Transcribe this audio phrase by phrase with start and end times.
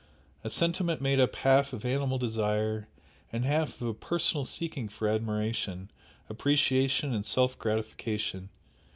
[0.43, 2.87] a sentiment made up half of animal desire
[3.31, 5.91] and half of a personal seeking for admiration,
[6.27, 8.49] appreciation and self gratification!